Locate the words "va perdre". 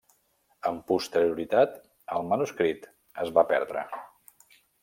3.39-3.89